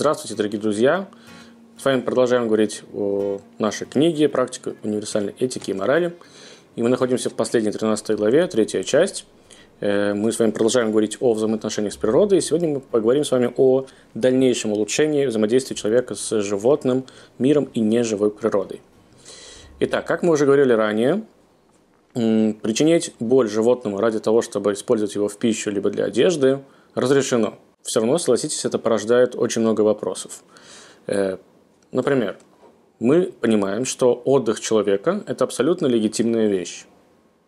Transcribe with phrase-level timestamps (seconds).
[0.00, 1.08] Здравствуйте, дорогие друзья!
[1.76, 6.16] С вами продолжаем говорить о нашей книге «Практика универсальной этики и морали».
[6.76, 9.26] И мы находимся в последней 13 главе, третья часть.
[9.80, 12.38] Э, мы с вами продолжаем говорить о взаимоотношениях с природой.
[12.38, 17.04] И сегодня мы поговорим с вами о дальнейшем улучшении взаимодействия человека с животным
[17.40, 18.80] миром и неживой природой.
[19.80, 21.24] Итак, как мы уже говорили ранее,
[22.14, 26.60] причинять боль животному ради того, чтобы использовать его в пищу либо для одежды,
[26.94, 27.58] разрешено.
[27.88, 30.42] Все равно, согласитесь, это порождает очень много вопросов.
[31.06, 31.38] Э,
[31.90, 32.36] например,
[33.00, 36.84] мы понимаем, что отдых человека– это абсолютно легитимная вещь.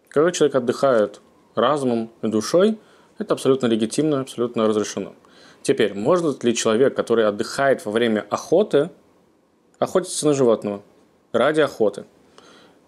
[0.08, 1.20] Когда человек отдыхает
[1.54, 2.78] разумом и душой,
[3.18, 5.12] это абсолютно легитимно, абсолютно разрешено.
[5.60, 8.88] Теперь, может ли человек, который отдыхает во время охоты,
[9.78, 10.82] охотиться на животного
[11.32, 12.06] ради охоты?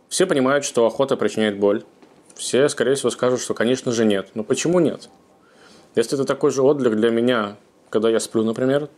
[0.08, 1.84] Все понимают, что охота причиняет боль.
[2.34, 4.30] Все, скорее всего, скажут, что, конечно же, нет.
[4.33, 5.11] Но почему нет?
[5.95, 7.57] Если это такой же отдых для меня,
[7.91, 8.89] когда я сплю, например,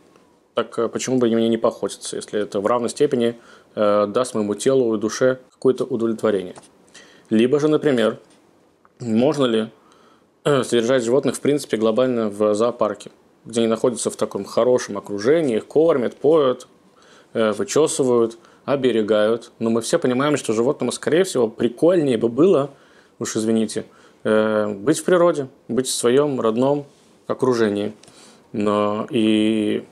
[0.53, 3.37] так э, почему бы мне не поохотиться, если это в равной степени
[3.75, 6.55] э, даст моему телу и душе какое-то удовлетворение?
[7.29, 8.19] Либо же, например,
[8.99, 9.69] можно ли
[10.43, 13.11] э, содержать животных, в принципе, глобально в зоопарке,
[13.43, 16.67] где они находятся в таком хорошем окружении, их кормят, поют,
[17.33, 19.51] э, вычесывают– оберегают.
[19.59, 22.71] Но мы все понимаем, что животному, скорее всего, прикольнее бы было,
[23.19, 23.85] уж извините,
[24.25, 26.85] быть в природе, быть в своем родном
[27.27, 27.93] окружении.
[28.51, 29.85] Но и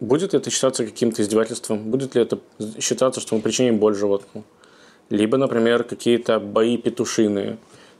[0.00, 1.90] будет ли это считаться каким-то издевательством?
[1.90, 2.38] Будет ли это
[2.80, 4.44] считаться, что мы причиним боль животному?
[5.08, 7.58] Либо, например, какие-то бои петушиные,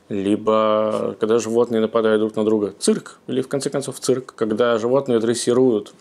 [0.09, 2.73] либо когда животные нападают друг на друга.
[2.79, 5.93] Цирк, или в конце концов цирк, когда животные дрессируют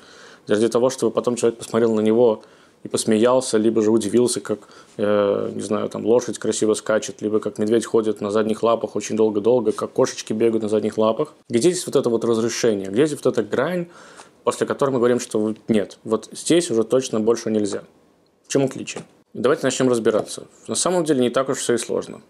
[0.48, 2.42] ради того, чтобы потом человек посмотрел на него
[2.86, 4.60] и посмеялся, либо же удивился, как,
[4.96, 9.16] э, не знаю, там лошадь красиво скачет, либо как медведь ходит на задних лапах очень
[9.16, 11.34] долго-долго, как кошечки бегают на задних лапах.
[11.48, 12.88] Где здесь вот это вот разрешение?
[12.88, 13.88] Где здесь вот эта грань,
[14.44, 17.82] после которой мы говорим, что нет, вот здесь уже точно больше нельзя.
[18.46, 19.02] В чем отличие?
[19.34, 20.46] Давайте начнем разбираться.
[20.68, 22.20] На самом деле не так уж все и сложно.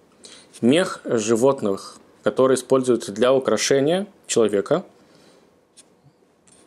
[0.63, 4.85] Мех животных, который используется для украшения человека,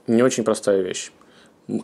[0.05, 1.11] не очень простая вещь.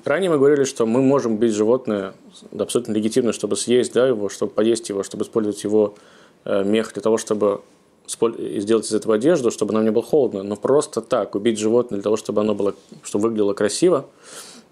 [0.04, 2.14] Ранее мы говорили, что мы можем бить животное
[2.58, 5.96] абсолютно легитимно, чтобы съесть да, его, чтобы поесть его, чтобы использовать его
[6.44, 7.62] э, мех для того, чтобы
[8.08, 10.42] сделать из этого одежду, чтобы нам не было холодно.
[10.42, 12.74] Но просто так убить животное для того, чтобы оно было,
[13.04, 14.08] чтобы выглядело красиво,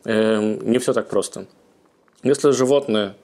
[0.03, 1.45] э, не все так просто.
[2.24, 3.16] Если животное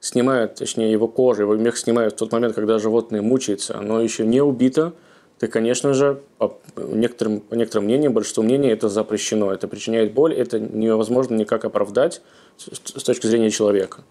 [0.00, 4.24] снимает, точнее его кожу, его мех снимают в тот момент, когда животное мучается, оно еще
[4.24, 4.94] не убито–
[5.38, 9.52] то, конечно же, по некоторым, по некоторым мнениям, большинству мнений это запрещено.
[9.52, 12.22] Это причиняет боль, это невозможно никак оправдать
[12.56, 14.02] с точки зрения человека.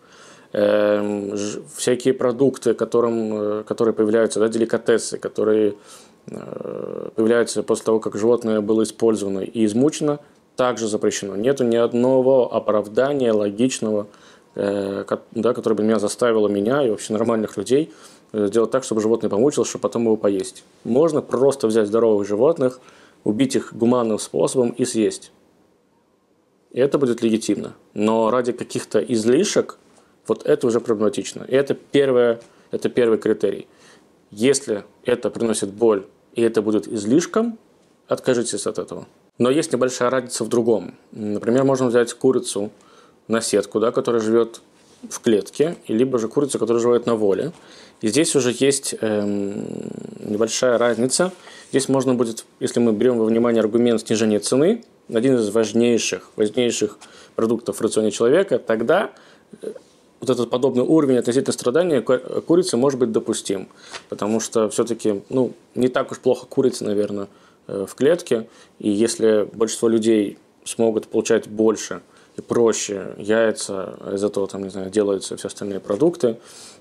[0.53, 1.35] Эм,
[1.75, 5.73] всякие продукты, которым, э, которые появляются, да, деликатесы, которые
[6.27, 10.19] э, появляются после того, как животное было использовано и измучено,
[10.55, 11.35] также запрещено.
[11.35, 14.07] Нет ни одного оправдания логичного,
[14.55, 17.91] э, да, которое бы меня заставило меня и вообще нормальных людей
[18.35, 20.63] сделать так, чтобы животное помучилось, чтобы потом его поесть.
[20.83, 22.79] Можно просто взять здоровых животных,
[23.23, 25.31] убить их гуманным способом и съесть.
[26.71, 27.73] И это будет легитимно.
[27.93, 29.77] Но ради каких-то излишек,
[30.27, 31.43] вот это уже проблематично.
[31.47, 32.41] И это, первое,
[32.71, 33.67] это первый критерий.
[34.31, 37.57] Если это приносит боль, и это будет излишком,
[38.07, 39.05] откажитесь от этого.
[39.37, 40.95] Но есть небольшая разница в другом.
[41.11, 42.71] Например, можно взять курицу
[43.27, 44.61] на сетку, да, которая живет
[45.09, 47.51] в клетке, либо же курицу, которая живет на воле.
[48.05, 49.65] И здесь уже есть эм,
[50.19, 51.31] небольшая разница.
[51.71, 56.99] Здесь можно будет, если мы берем во внимание аргумент снижения цены, один из важнейших, важнейших
[57.35, 59.09] продуктов в рационе человека, тогда
[59.63, 59.71] э,
[60.19, 63.69] вот этот подобный уровень относительно страдания курицы может быть допустим.
[64.07, 67.27] Потому что все-таки ну, не так уж плохо курица, наверное,
[67.65, 68.47] э, в клетке.
[68.77, 72.01] И если большинство людей смогут получать больше
[72.37, 76.37] и проще яйца, из этого там, не знаю, делаются все остальные продукты,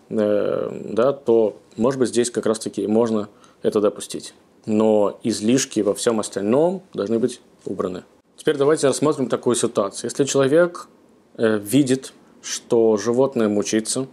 [0.09, 3.29] да, то, может быть, здесь как раз-таки можно
[3.63, 4.35] это допустить.
[4.67, 8.05] Но излишки во всем остальном должны быть убраны.
[8.37, 10.11] Теперь давайте рассмотрим такую ситуацию.
[10.11, 10.89] Если человек
[11.37, 12.13] э, видит,
[12.43, 14.07] что животное мучится,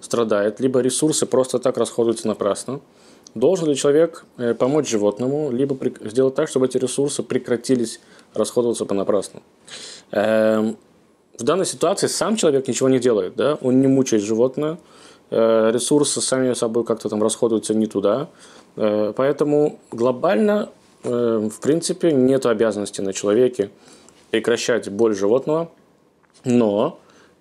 [0.00, 2.80] страдает, либо ресурсы просто так расходуются напрасно,
[3.34, 8.00] должен ли человек э, помочь животному, либо сделать так, чтобы эти ресурсы прекратились
[8.34, 9.42] расходоваться понапрасну.
[10.10, 10.76] Эм,
[11.38, 13.58] в данной ситуации сам человек ничего не делает, да?
[13.60, 18.28] он не мучает животное, Э, ресурсы сами собой как-то там расходуются не туда.
[18.76, 20.70] Э, поэтому глобально,
[21.02, 23.70] э, в принципе, нет обязанности на человеке
[24.30, 25.70] прекращать боль животного,
[26.44, 26.98] но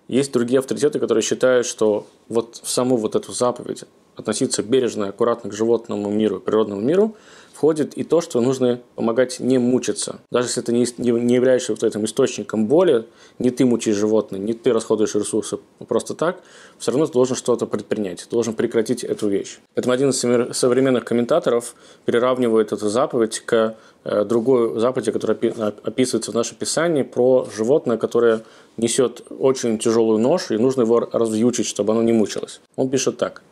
[0.07, 3.83] есть другие авторитеты, которые считают, что вот в саму вот эту заповедь
[4.15, 7.15] относиться бережно и аккуратно к животному миру, природному миру,
[7.55, 10.19] входит и то, что нужно помогать не мучиться.
[10.29, 13.05] Даже если ты не, не являешься вот этим источником боли,
[13.39, 15.57] не ты мучаешь животное, не ты расходуешь ресурсы
[15.87, 16.41] просто так,
[16.77, 19.59] все равно ты должен что-то предпринять, ты должен прекратить эту вещь.
[19.73, 25.37] Поэтому один из современных комментаторов приравнивает эту заповедь к э, другой заповеди, которая
[25.83, 28.41] описывается в нашем Писании, про животное, которое
[28.75, 32.59] несет очень тяжелую нож, и нужно его развьючить, чтобы оно не мучилось.
[32.75, 33.41] Он пишет так–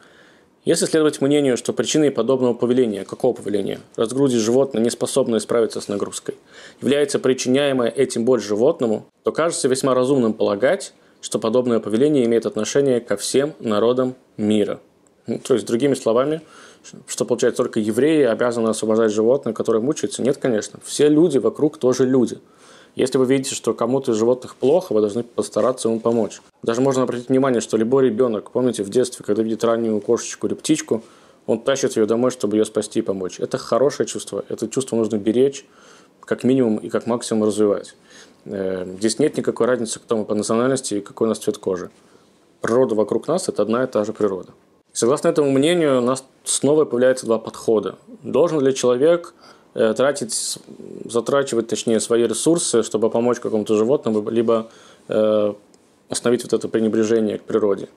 [0.66, 5.90] если следовать мнению, что причиной подобного повеления, какого повеления, разгрузить животное, не способное справиться с
[5.90, 6.36] нагрузкой,
[6.82, 13.02] является причиняемая этим боль животному, то кажется весьма разумным полагать, что подобное повеление имеет отношение
[13.02, 14.80] ко всем народам мира.
[15.28, 16.42] Ну, то есть, другими словами,
[17.08, 20.22] что получается только евреи обязаны освобождать животное, которое мучается?
[20.22, 20.80] Нет, конечно.
[20.84, 22.40] Все люди вокруг тоже люди–
[22.96, 26.42] если вы видите, что кому-то из животных плохо, вы должны постараться ему помочь.
[26.62, 30.54] Даже можно обратить внимание, что любой ребенок, помните, в детстве, когда видит раннюю кошечку или
[30.54, 31.02] птичку,
[31.48, 33.40] он тащит ее домой, чтобы ее спасти и помочь.
[33.40, 34.46] Это хорошее чувство.
[34.48, 35.66] Это чувство нужно беречь,
[36.22, 37.96] как минимум и как максимум развивать.
[38.46, 41.90] Э, здесь нет никакой разницы, кто мы по национальности и какой у нас цвет кожи.
[42.62, 44.52] Природа вокруг нас– это одна и та же природа.
[44.94, 47.96] Согласно этому мнению, у нас снова появляются два подхода.
[48.22, 49.34] Должен ли человек
[49.74, 50.60] тратить,
[51.06, 54.70] затрачивать, точнее, свои ресурсы, чтобы помочь какому-то животному, либо
[55.08, 55.54] э,
[56.10, 57.90] остановить вот это пренебрежение к природе.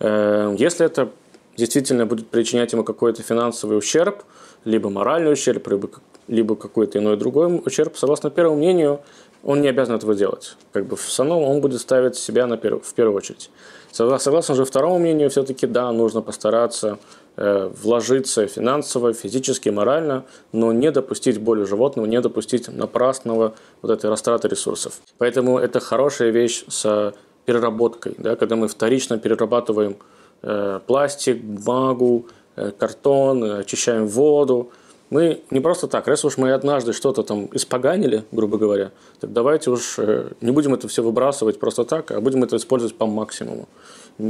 [0.00, 1.08] Э, если это
[1.56, 4.24] действительно будет причинять ему какой-то финансовый ущерб,
[4.64, 5.88] либо моральный ущерб, либо,
[6.28, 9.00] либо какой-то иной другой ущерб, согласно первому мнению,
[9.42, 10.56] он не обязан этого делать.
[10.72, 13.50] Как бы в основном он будет ставить себя на перв, в первую очередь.
[13.92, 16.98] Согласно же второму мнению, все-таки да, нужно постараться Э,
[17.36, 24.48] вложиться финансово, физически, морально, но не допустить боли животного, не допустить напрасного вот этой растраты
[24.48, 25.00] ресурсов.
[25.18, 27.12] Поэтому это хорошая вещь с
[27.44, 29.96] переработкой, да, когда мы вторично перерабатываем
[30.42, 32.26] э, пластик, бумагу,
[32.56, 34.70] э, картон, очищаем воду.
[35.10, 38.90] Мы не просто так, раз уж мы однажды что-то там испоганили, грубо говоря,
[39.20, 42.96] так давайте уж э, не будем это все выбрасывать просто так, а будем это использовать
[42.96, 43.68] по максимуму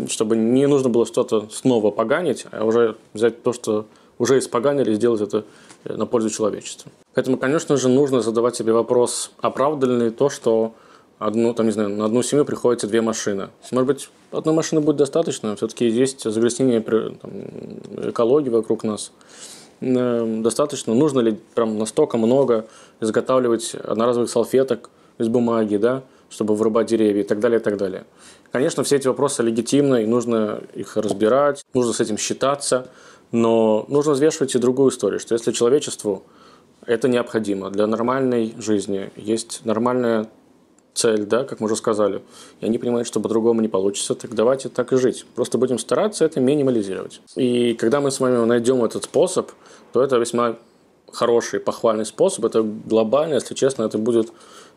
[0.08, 3.86] чтобы не нужно было что-то снова поганить, а уже взять то, что
[4.18, 5.44] уже испоганили, и сделать это
[5.84, 6.90] э, на пользу человечеству.
[7.14, 10.74] Поэтому, конечно же, нужно задавать себе вопрос, оправдано ли то, что
[11.18, 13.48] одну, там, не знаю, на одну семью приходится две машины.
[13.72, 16.80] Может быть, одной машины будет достаточно, все-таки есть загрязнение
[18.08, 19.12] экологии вокруг нас.
[19.80, 22.66] Э, достаточно, нужно ли прям настолько много
[23.00, 28.04] изготавливать одноразовых салфеток из бумаги, да, чтобы вырубать деревья и так далее, и так далее.
[28.50, 32.88] Конечно, все эти вопросы легитимны, и нужно их разбирать, нужно с этим считаться,
[33.32, 36.24] но нужно взвешивать и другую историю, что если человечеству
[36.86, 40.28] это необходимо для нормальной жизни, есть нормальная
[40.94, 42.22] цель, да, как мы уже сказали,
[42.60, 45.26] и они понимают, что по-другому не получится, так давайте так и жить.
[45.34, 47.20] Просто будем стараться это минимализировать.
[47.36, 49.50] И когда мы с вами найдем этот способ,
[49.92, 50.56] то это весьма
[51.12, 54.32] хороший, похвальный способ, это глобально, если честно, это будет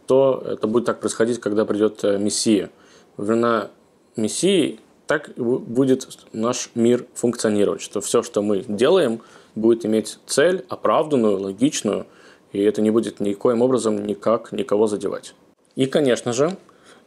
[0.08, 2.70] то, это будет так происходить, когда придет э, Мессия–
[3.18, 3.72] времена
[4.16, 9.22] Мессии так будет наш мир функционировать, что все, что мы делаем,
[9.56, 12.06] будет иметь цель оправданную, логичную,
[12.52, 15.34] и это не будет никоим образом никак никого задевать.
[15.77, 16.57] И, конечно же,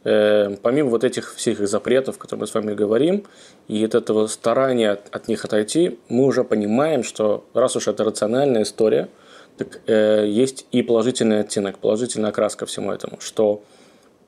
[0.05, 3.25] э, помимо вот этих всех запретов, которые мы с вами говорим,
[3.67, 8.63] и от этого старания от, них отойти, мы уже понимаем, что раз уж это рациональная
[8.63, 9.09] история,
[9.57, 13.61] так э, есть и положительный оттенок, положительная окраска всему этому, что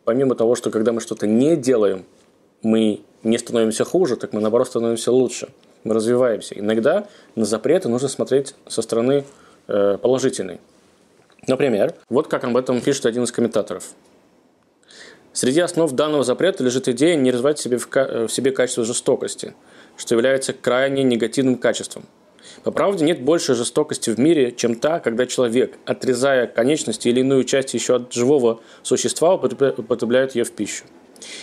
[0.03, 2.03] помимо того, что когда мы что-то не делаем,
[2.63, 5.47] мы не становимся хуже, так мы наоборот становимся лучше.
[5.85, 6.59] Мы развиваемся.
[6.59, 9.23] Иногда на запреты нужно смотреть со стороны
[9.69, 10.59] э, положительной.
[11.47, 13.93] Например, вот как об этом пишет один из комментаторов.
[15.33, 19.55] Среди основ данного запрета лежит идея не развивать в себе, в себе качество жестокости,
[19.97, 22.05] что является крайне негативным качеством–
[22.63, 27.43] по правде, нет больше жестокости в мире, чем та, когда человек, отрезая конечности или иную
[27.43, 30.85] часть еще от живого существа, употребляет ее в пищу.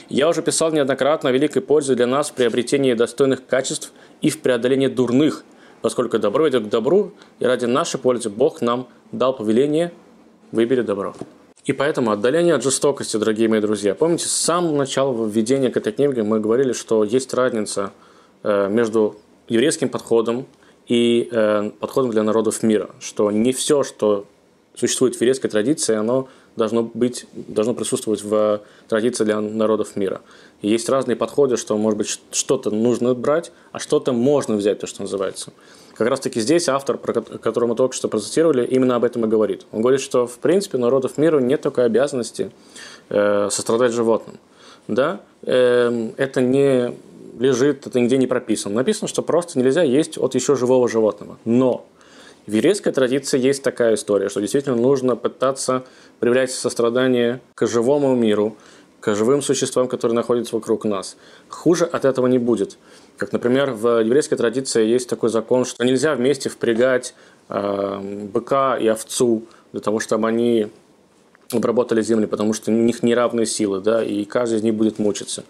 [0.09, 4.41] Я уже писал неоднократно о великой пользе для нас в приобретении достойных качеств и в
[4.41, 5.45] преодолении дурных,
[5.81, 9.93] поскольку добро идет к добру, и ради нашей пользы Бог нам дал повеление
[10.53, 11.15] «выбери добро».
[11.67, 13.95] И поэтому отдаление от жестокости, дорогие мои друзья.
[13.95, 17.93] Помните, с самого начала введения к этой книге мы говорили, что есть разница
[18.43, 19.17] э, между
[19.49, 20.47] еврейским подходом
[20.89, 24.25] и э, подходом для народов мира, что не все, что
[24.75, 30.23] существует в еврейской традиции, оно должно быть, должно присутствовать в традиции для народов мира.
[30.63, 34.87] И есть разные подходы, что, может быть, что-то нужно брать, а что-то можно взять, то,
[34.87, 35.53] что называется.
[36.01, 39.29] Как раз таки здесь автор, про которого мы только что процитировали, именно об этом и
[39.29, 39.67] говорит.
[39.71, 42.53] Он говорит, что, в принципе, народов мира нет такой обязанности
[43.11, 44.39] э, сострадать животным.
[44.89, 45.21] Да?
[45.43, 46.95] Э, это не
[47.39, 48.77] лежит, это нигде не прописано.
[48.77, 51.37] Написано, что просто нельзя есть от еще живого животного.
[51.45, 51.85] Но
[52.47, 55.85] В еврейской традиции есть такая история, что действительно нужно пытаться
[56.19, 58.57] проявлять сострадание к живому миру,
[59.01, 61.17] к живым существам, которые находятся вокруг нас.
[61.49, 62.79] Хуже от этого не будет.
[63.17, 67.15] Как, например, в еврейской традиции есть такой закон, что нельзя вместе впрягать
[67.49, 68.01] э,
[68.33, 69.43] быка и овцу
[69.73, 70.69] для того, чтобы они
[71.53, 75.45] обработали землю, потому что у них неравные силы, да, и каждый из них будет мучиться.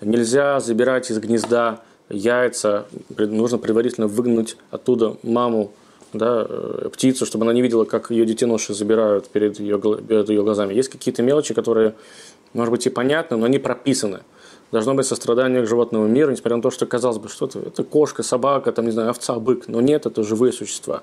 [0.00, 5.72] Нельзя забирать из гнезда яйца, нужно предварительно выгнать оттуда маму,
[6.12, 10.42] да, э, птицу, чтобы она не видела, как ее детеныши забирают перед ее, перед ее
[10.42, 10.74] глазами.
[10.74, 11.94] Есть какие-то мелочи, которые,
[12.52, 14.20] может быть, и понятны, но они прописаны.
[14.72, 17.82] Должно быть сострадание к животному миру, несмотря на то, что казалось бы, что это, это
[17.82, 19.66] кошка, собака, там, не знаю, овца, бык.
[19.66, 21.02] Но нет, это живые существа.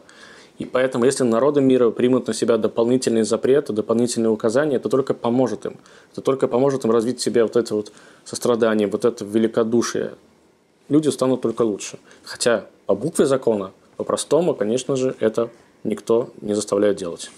[0.58, 5.66] И поэтому, если народы мира примут на себя дополнительные запреты, дополнительные указания, это только поможет
[5.66, 5.76] им.
[6.12, 7.92] Это только поможет им развить в себе вот это вот
[8.26, 10.14] сострадание, вот это великодушие.
[10.90, 12.00] Люди станут только лучше.
[12.24, 15.50] Хотя по букве закона, по-простому, конечно же, это
[15.84, 17.30] никто не заставляет делать.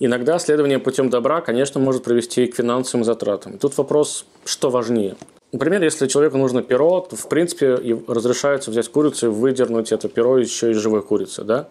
[0.00, 3.58] Иногда следование путем добра, конечно, может привести к финансовым затратам.
[3.58, 5.16] Тут вопрос, что важнее.
[5.50, 7.74] Например, если человеку нужно перо, то, в принципе,
[8.06, 11.42] разрешается взять курицу и выдернуть это перо еще из живой курицы.
[11.42, 11.68] Да?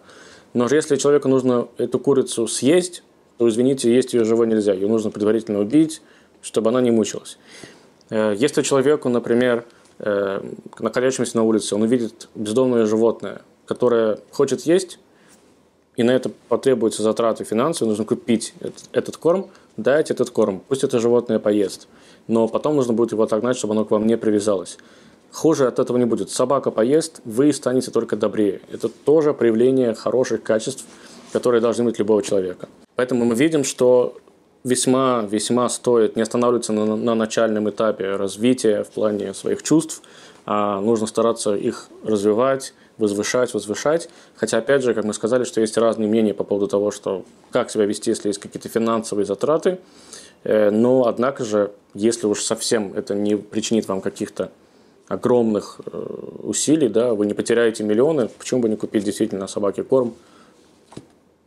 [0.52, 3.02] Но если человеку нужно эту курицу съесть,
[3.38, 4.74] то, извините, есть ее живой нельзя.
[4.74, 6.02] Ее нужно предварительно убить,
[6.42, 7.38] чтобы она не мучилась.
[8.10, 9.64] Э, если человеку, например,
[10.00, 10.42] э,
[10.78, 14.98] находящемуся на улице, он увидит бездомное животное, которое хочет есть,
[15.98, 18.54] и на это потребуются затраты финансовые, нужно купить
[18.92, 21.88] этот корм, дать этот корм, пусть это животное поест.
[22.28, 24.78] Но потом нужно будет его отогнать, чтобы оно к вам не привязалось.
[25.32, 26.30] Хуже от этого не будет.
[26.30, 28.60] Собака поест, вы станете только добрее.
[28.72, 30.84] Это тоже проявление хороших качеств,
[31.32, 32.68] которые должны быть любого человека.
[32.94, 34.16] Поэтому мы видим, что
[34.62, 40.00] весьма-весьма стоит не останавливаться на, на начальном этапе развития в плане своих чувств,
[40.54, 44.08] нужно стараться их развивать, возвышать, возвышать.
[44.34, 47.70] Хотя, опять же, как мы сказали, что есть разные мнения по поводу того, что как
[47.70, 49.78] себя вести, если есть какие-то финансовые затраты.
[50.44, 54.50] Э, но, однако же, если уж совсем это не причинит вам каких-то
[55.08, 56.06] огромных э,
[56.42, 60.14] усилий, да, вы не потеряете миллионы, почему бы не купить действительно собаке корм,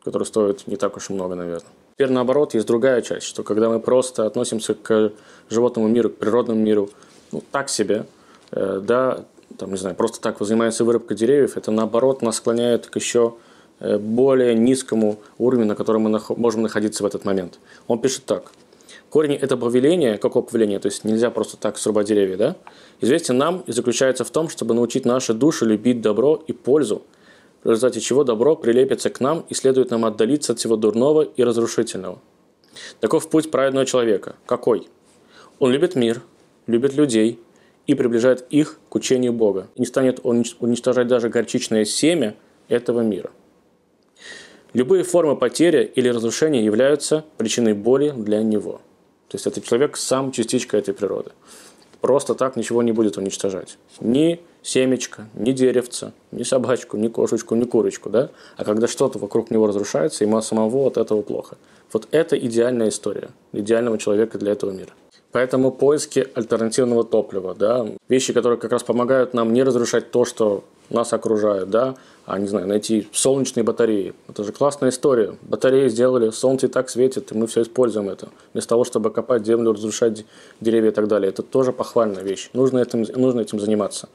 [0.03, 1.69] который стоит не так уж и много, наверное.
[1.95, 5.11] Теперь наоборот, есть другая часть, что когда мы просто относимся к
[5.49, 6.89] животному миру, к природному миру,
[7.31, 8.05] ну, так себе,
[8.51, 9.25] да,
[9.57, 13.35] там, не знаю, просто так занимается вырубкой деревьев, это наоборот нас склоняет к еще
[13.79, 17.59] э, более низкому уровню, на котором мы можем находиться в этот момент.
[17.87, 18.51] Он пишет так.
[19.09, 22.55] Корень этого повеления, какого повеления, то есть нельзя просто так срубать деревья, да,
[23.01, 27.01] известен нам и заключается в том, чтобы научить наши души любить добро и пользу,
[27.63, 31.43] в результате чего добро прилепится к нам и следует нам отдалиться от всего дурного и
[31.43, 32.19] разрушительного.
[33.01, 34.35] Таков путь праведного человека.
[34.45, 34.87] Какой?
[35.59, 36.21] Он любит мир,
[36.65, 37.39] любит людей
[37.91, 39.67] и приближает их к учению Бога.
[39.75, 42.35] Не станет он уничтожать даже горчичное семя
[42.67, 43.31] этого мира.
[44.73, 48.81] Любые формы потери или разрушения являются причиной боли для него–
[49.31, 51.31] то есть этот человек сам частичка этой природы.
[52.01, 53.77] Просто так ничего не будет уничтожать.
[54.01, 58.09] Ни семечко, ни деревца, ни собачку, ни кошечку, ни курочку.
[58.09, 58.29] Да?
[58.57, 61.57] А когда что-то вокруг него разрушается, ему самого от этого плохо.
[61.93, 64.91] Вот это идеальная история идеального человека для этого мира.
[65.31, 70.63] Поэтому поиски альтернативного топлива, да, вещи, которые как раз помогают нам не разрушать то, что
[70.89, 71.95] нас окружает, да,
[72.25, 74.13] а, не знаю, найти солнечные батареи.
[74.27, 75.35] Это же классная история.
[75.41, 78.27] Батареи сделали, солнце и так светит, и мы все используем это.
[78.53, 80.25] Вместо того, чтобы копать землю, разрушать
[80.59, 81.29] деревья и так далее.
[81.29, 82.49] Это тоже похвальная вещь.
[82.53, 84.09] Нужно этим, нужно этим заниматься.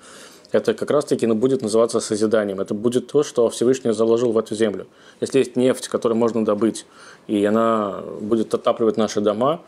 [0.53, 2.61] Это как раз-таки ну, будет называться созиданием.
[2.61, 4.87] Это будет то, что Всевышний заложил в эту землю.
[5.21, 6.87] Если есть нефть, которую можно добыть,
[7.27, 9.61] и она будет отапливать наши дома,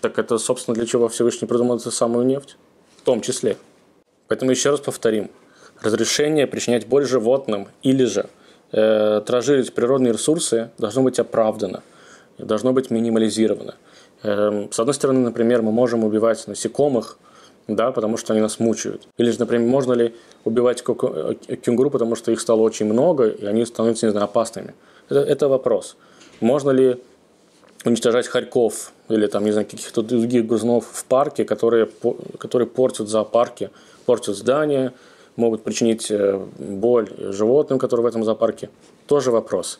[0.00, 2.56] так это, собственно, для чего Всевышний придумал эту самую нефть?
[2.96, 3.56] В том числе.
[4.28, 5.30] Поэтому еще раз повторим–
[5.82, 8.28] разрешение причинять боль животным или же
[8.72, 11.82] э, тражировать природные ресурсы должно быть оправдано,
[12.38, 13.74] должно быть минимализировано.
[14.22, 17.18] Э, с одной стороны, например, мы можем убивать насекомых,
[17.68, 19.06] да, потому что они нас мучают.
[19.18, 20.14] Или же, например, можно ли
[20.44, 24.74] убивать кенгуру, потому что их стало очень много, и они становятся, не знаю, опасными.
[25.08, 25.96] Это, это вопрос.
[26.40, 27.02] Можно ли
[27.84, 31.88] уничтожать хорьков или там, не знаю, каких-то других грызунов в парке, которые,
[32.38, 33.70] которые портят зоопарки,
[34.06, 34.92] портят здания,
[35.36, 38.70] могут причинить э, боль животным, которые в этом зоопарке,
[39.06, 39.78] тоже вопрос.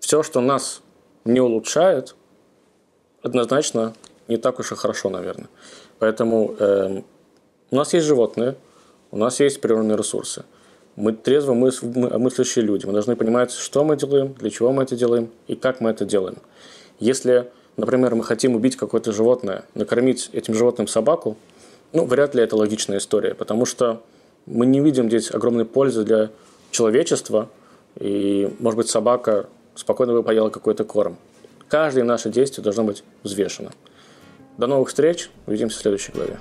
[0.00, 0.82] Все, что нас
[1.24, 2.16] не улучшает,
[3.22, 3.94] однозначно
[4.28, 5.48] не так уж и хорошо, наверное.
[5.98, 7.02] Поэтому э,
[7.70, 8.56] у нас есть животные,
[9.10, 10.44] у нас есть природные ресурсы.
[10.96, 12.86] Мы трезво мыслящие люди.
[12.86, 16.06] Мы должны понимать, что мы делаем, для чего мы это делаем и как мы это
[16.06, 16.38] делаем.
[16.98, 21.36] Если, например, мы хотим убить какое-то животное, накормить этим животным собаку,
[21.92, 24.02] ну, вряд ли это логичная история, потому что
[24.46, 26.30] мы не видим здесь огромной пользы для
[26.70, 27.48] человечества
[27.98, 31.16] и, может быть, собака спокойно бы поела какой-то корм.
[31.68, 33.72] Каждое наше действие должно быть взвешено.
[34.56, 35.30] До новых встреч.
[35.46, 36.38] Увидимся в следующей главе.